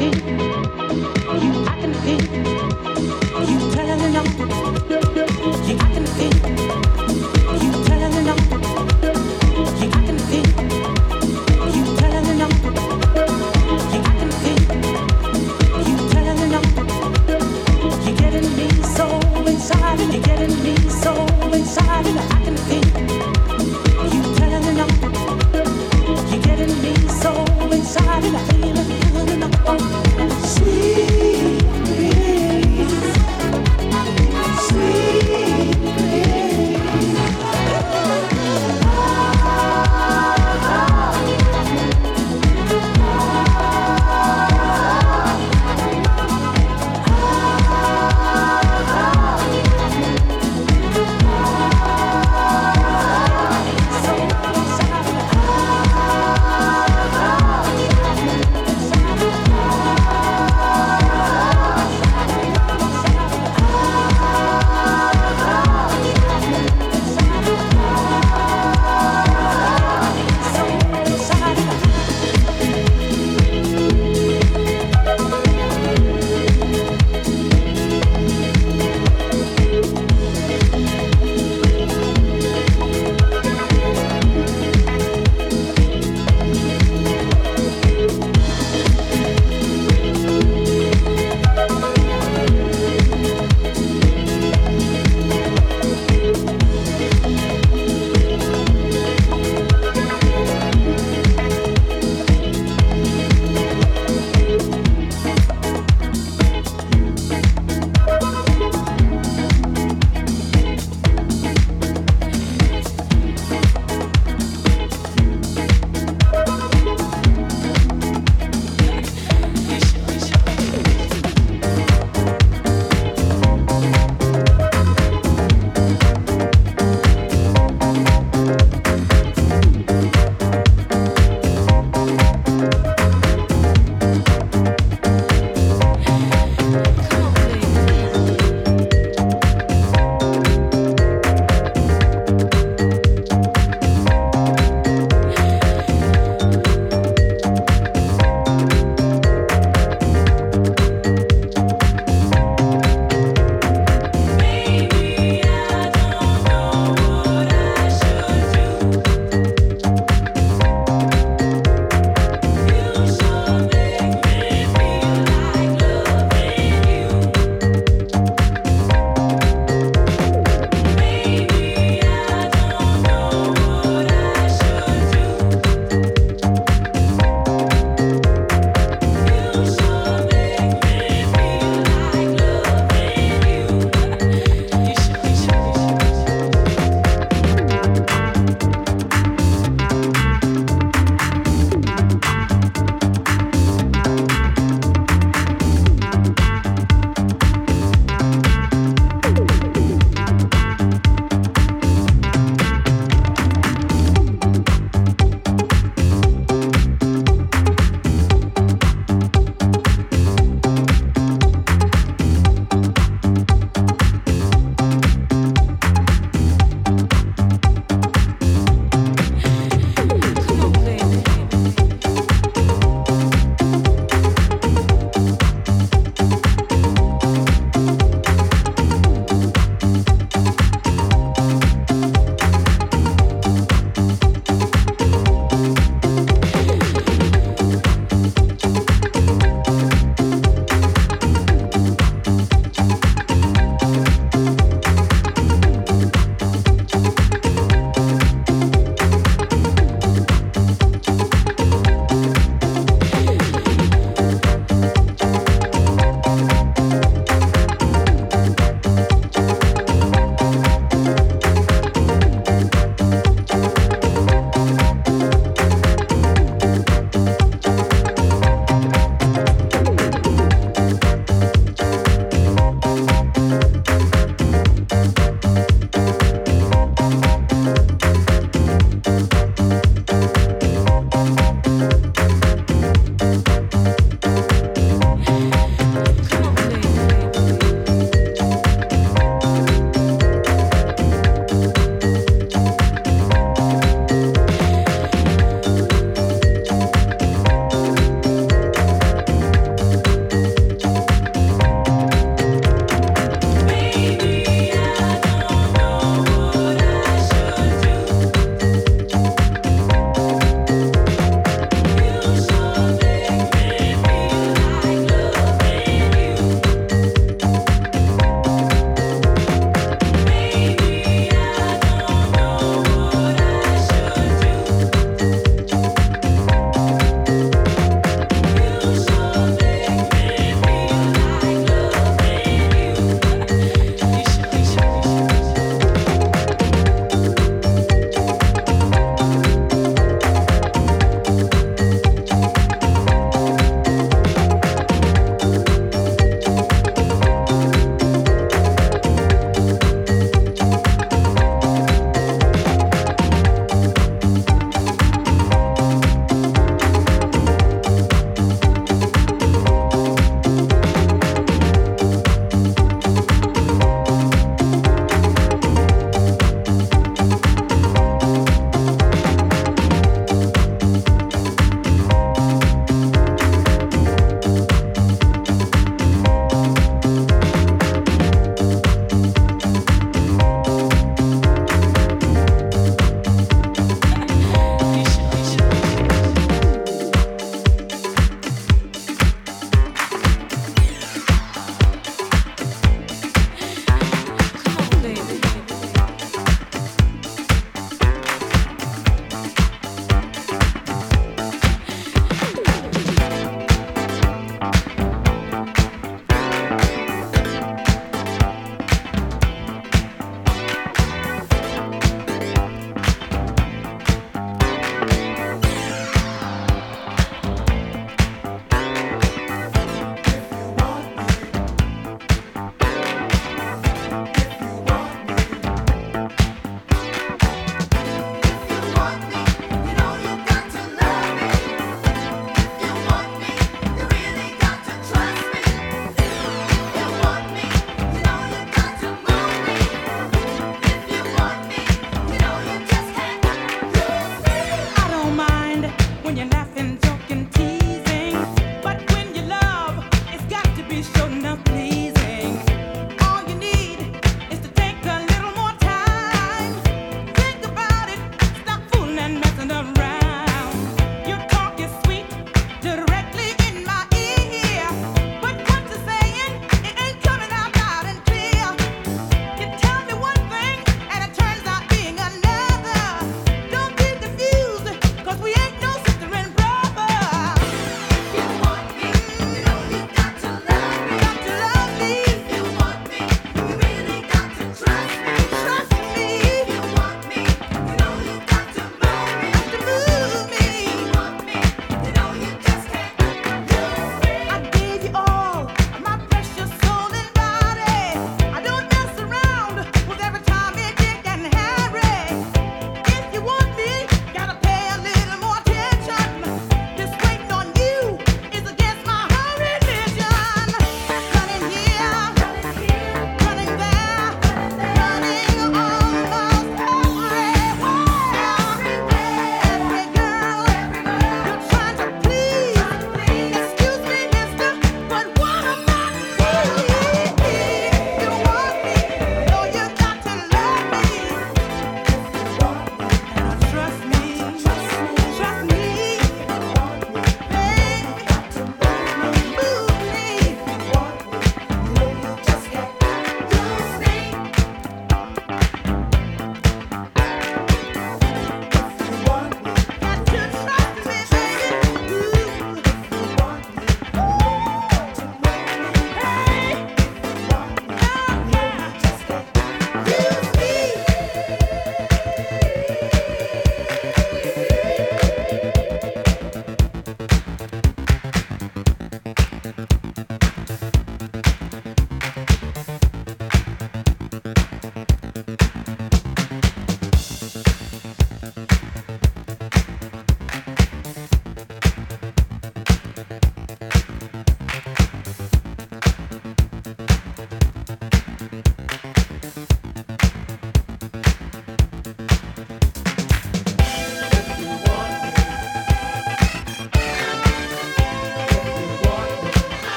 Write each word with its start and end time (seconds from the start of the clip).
happy. 0.00 0.39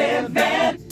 Live, 0.00 0.32
living. 0.32 0.89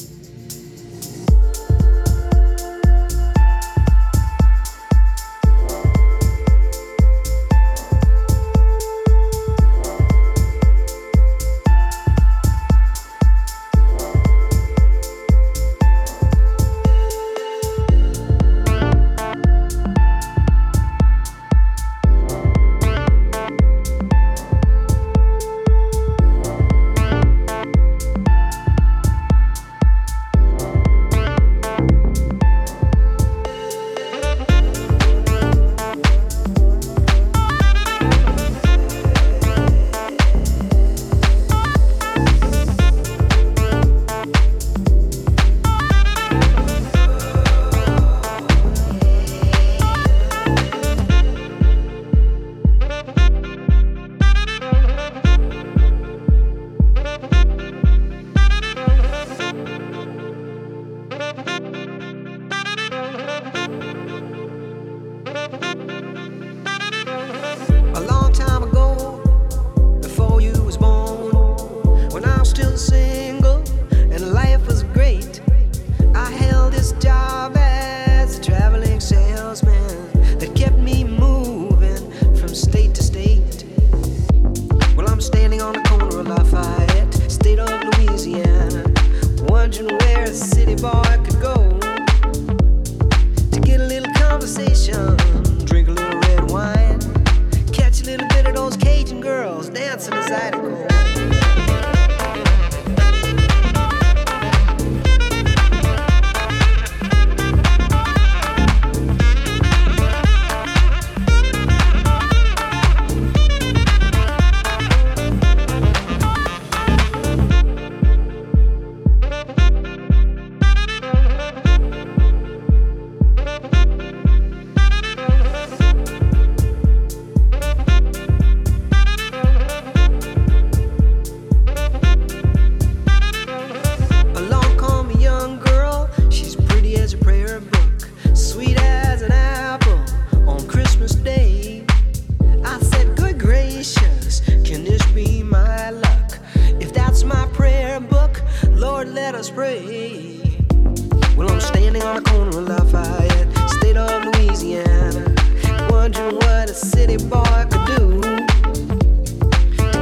what 156.48 156.70
a 156.70 156.74
city 156.74 157.16
boy 157.16 157.64
could 157.70 157.86
do. 157.96 158.20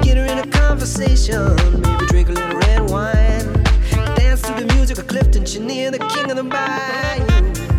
Get 0.00 0.16
her 0.16 0.26
in 0.26 0.38
a 0.38 0.46
conversation, 0.46 1.56
maybe 1.82 2.06
drink 2.06 2.28
a 2.28 2.32
little 2.32 2.58
red 2.58 2.88
wine. 2.88 3.46
Dance 4.14 4.42
to 4.42 4.52
the 4.54 4.72
music 4.74 4.98
of 4.98 5.06
Clifton 5.08 5.44
Chenier, 5.44 5.90
the 5.90 5.98
king 6.14 6.30
of 6.30 6.36
the 6.36 6.44
bayou. 6.44 7.75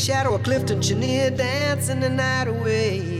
shadow 0.00 0.34
of 0.34 0.42
Clifton 0.42 0.80
Chenier 0.80 1.30
dancing 1.30 2.00
the 2.00 2.08
night 2.08 2.48
away. 2.48 3.19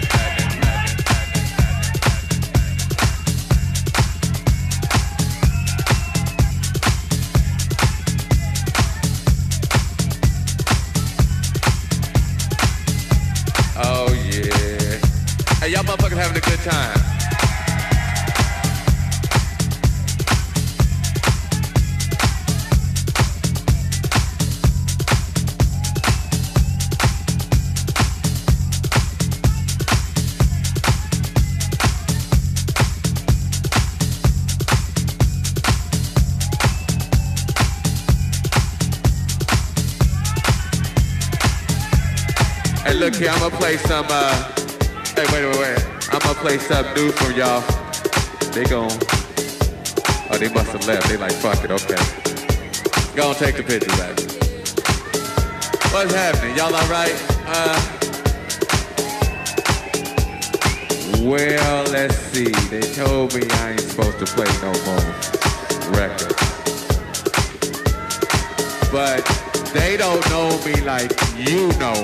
Here, 43.21 43.29
I'm 43.29 43.39
gonna 43.39 43.55
play 43.55 43.77
some, 43.77 44.07
uh, 44.09 44.33
hey, 45.15 45.25
wait, 45.31 45.45
wait, 45.45 45.59
wait. 45.59 45.85
I'm 46.11 46.19
gonna 46.21 46.39
play 46.39 46.57
something 46.57 46.95
new 46.95 47.11
for 47.11 47.31
y'all. 47.31 47.61
They 48.51 48.63
gon' 48.63 48.89
oh, 50.31 50.37
they 50.39 50.49
must 50.49 50.71
have 50.71 50.87
left. 50.87 51.07
They 51.07 51.17
like, 51.17 51.33
fuck 51.33 51.63
it, 51.63 51.69
okay. 51.69 52.01
Go 53.15 53.29
and 53.29 53.37
take 53.37 53.57
the 53.57 53.63
picture 53.63 53.95
back. 54.01 54.17
What's 55.93 56.15
happening? 56.15 56.57
Y'all 56.57 56.73
alright? 56.73 57.13
Uh, 57.45 57.79
well, 61.21 61.83
let's 61.91 62.17
see. 62.33 62.51
They 62.71 62.81
told 62.81 63.35
me 63.35 63.43
I 63.47 63.71
ain't 63.73 63.81
supposed 63.81 64.17
to 64.17 64.25
play 64.25 64.49
no 64.63 64.73
more 64.89 65.05
records. 65.93 66.41
But 68.91 69.23
they 69.75 69.95
don't 69.95 70.27
know 70.31 70.59
me 70.65 70.81
like 70.81 71.11
you 71.37 71.67
know 71.77 72.03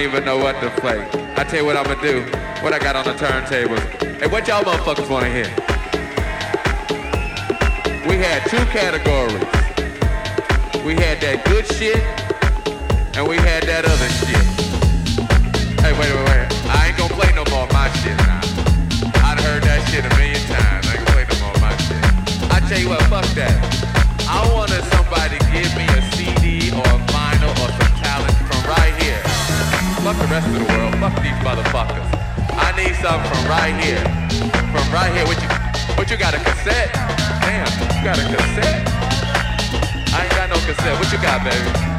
Even 0.00 0.24
know 0.24 0.38
what 0.38 0.58
to 0.60 0.70
play. 0.80 1.06
I 1.36 1.44
tell 1.44 1.60
you 1.60 1.66
what 1.66 1.76
I'm 1.76 1.84
gonna 1.84 2.00
do. 2.00 2.22
What 2.62 2.72
I 2.72 2.78
got 2.78 2.96
on 2.96 3.04
the 3.04 3.12
turntables. 3.12 3.80
Hey, 4.20 4.26
what 4.28 4.48
y'all 4.48 4.64
motherfuckers 4.64 5.10
wanna 5.10 5.28
hear? 5.28 5.50
We 8.08 8.16
had 8.16 8.40
two 8.48 8.64
categories. 8.72 9.44
We 10.84 10.94
had 10.94 11.20
that 11.20 11.44
good 11.44 11.66
shit, 11.66 12.00
and 13.16 13.28
we 13.28 13.36
had 13.36 13.64
that 13.64 13.84
other 13.84 14.08
shit. 14.24 14.46
Hey, 15.84 15.92
wait, 15.92 16.08
wait, 16.08 16.26
wait. 16.32 16.48
I 16.72 16.88
ain't 16.88 16.96
gonna 16.96 17.14
play 17.14 17.32
no 17.34 17.44
more 17.52 17.68
my 17.68 17.92
shit 18.00 18.16
now. 18.24 18.40
I'd 19.28 19.40
heard 19.40 19.62
that 19.64 19.86
shit 19.90 20.04
a 20.04 20.08
million 20.16 20.40
times. 20.48 20.88
I 20.88 20.96
ain't 20.96 21.04
gonna 21.04 21.12
play 21.12 21.26
no 21.28 21.36
more 21.44 21.56
my 21.60 21.76
shit. 21.76 22.50
I 22.50 22.60
tell 22.68 22.78
you 22.80 22.88
what, 22.88 23.02
fuck 23.12 23.26
that. 23.36 23.52
I 24.28 24.48
wanted 24.54 24.82
rest 30.30 30.46
of 30.46 30.54
the 30.54 30.64
world. 30.72 30.94
Fuck 31.02 31.14
these 31.22 31.34
motherfuckers. 31.42 32.06
I 32.54 32.70
need 32.78 32.94
something 33.02 33.26
from 33.30 33.42
right 33.50 33.74
here. 33.82 34.00
From 34.70 34.86
right 34.94 35.12
here. 35.12 35.26
What 35.26 35.42
you 35.42 35.48
what 35.98 36.10
you 36.10 36.16
got 36.16 36.34
a 36.34 36.38
cassette? 36.38 36.94
Damn, 37.42 37.66
you 37.98 38.04
got 38.04 38.16
a 38.16 38.24
cassette? 38.30 38.88
I 40.14 40.24
ain't 40.24 40.30
got 40.32 40.48
no 40.48 40.56
cassette. 40.66 40.98
What 40.98 41.10
you 41.12 41.18
got, 41.18 41.42
baby? 41.44 41.89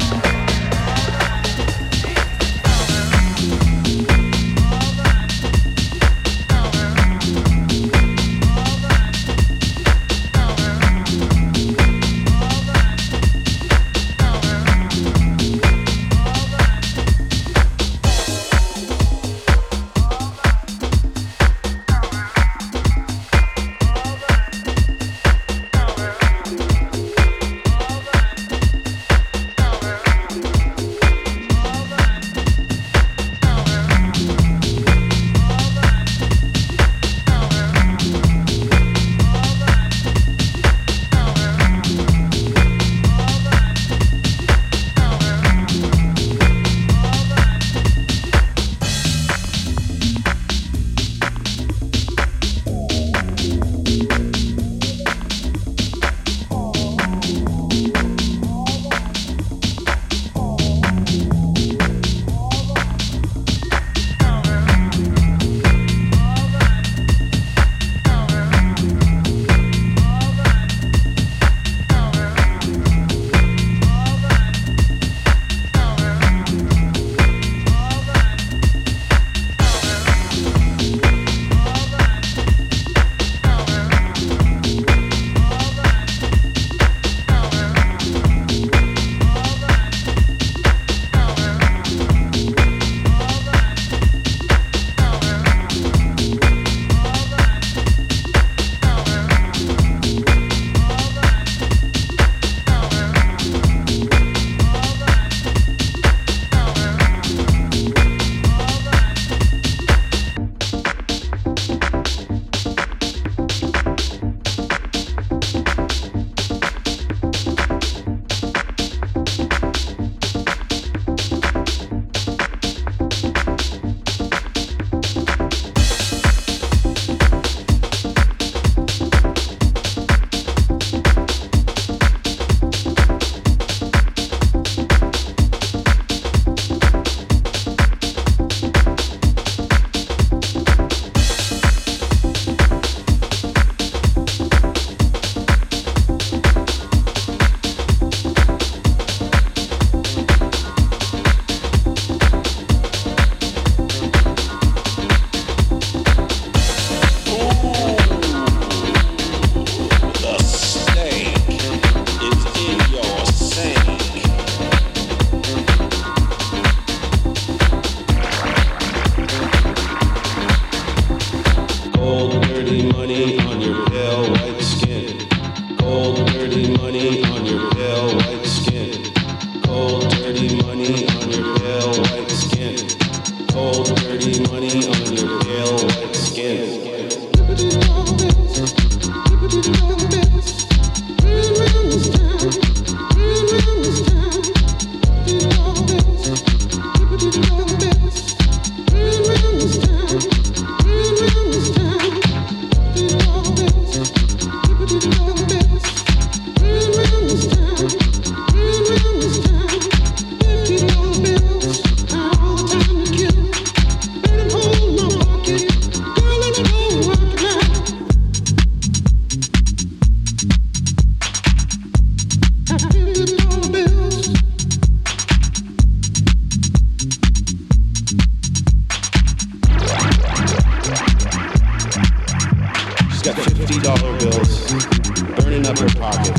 pocket. 235.89 236.37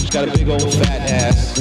She's 0.00 0.10
got 0.10 0.28
a 0.28 0.32
big 0.32 0.48
old 0.48 0.62
fat 0.74 1.10
ass, 1.10 1.58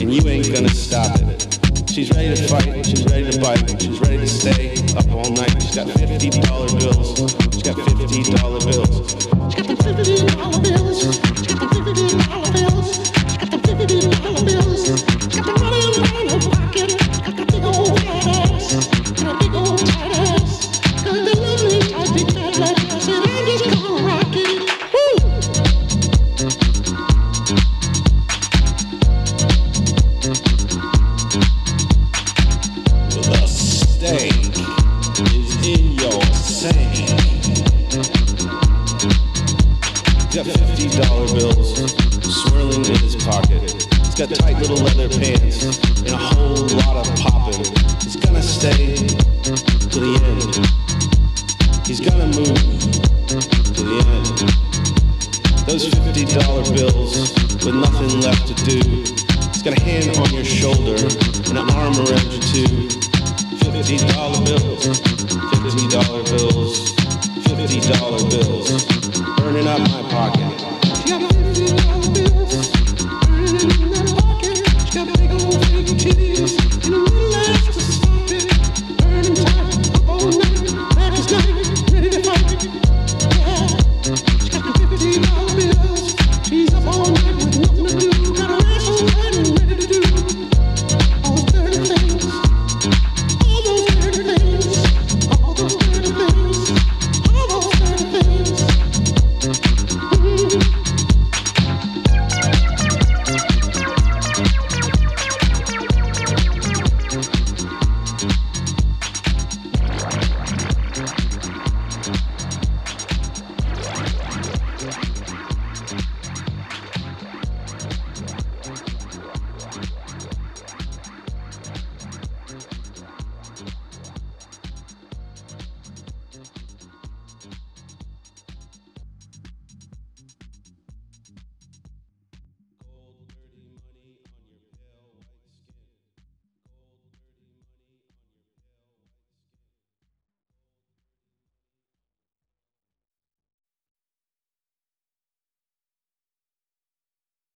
and 0.00 0.12
you 0.12 0.28
ain't 0.28 0.52
gonna 0.52 0.68
stop 0.68 1.18
it. 1.20 1.58
She's 1.90 2.10
ready 2.10 2.34
to 2.34 2.48
fight, 2.48 2.84
she's 2.84 3.04
ready 3.06 3.30
to 3.30 3.40
bite, 3.40 3.80
she's 3.80 4.00
ready 4.00 4.18
to 4.18 4.26
stay 4.26 4.74
up 4.96 5.08
all 5.10 5.30
night. 5.30 5.62
She's 5.62 5.76
got 5.76 5.88
fifty 5.90 6.30
dollar 6.30 6.68
bills. 6.78 7.18
She's 7.54 7.62
got 7.62 7.76
fifty 7.76 8.22
dollar 8.36 8.60
bills. 8.60 9.24
She's 9.52 9.62
got 9.62 9.66
the 9.66 9.76
fifty 9.82 10.26
dollar 10.36 10.60
bills. 10.60 11.45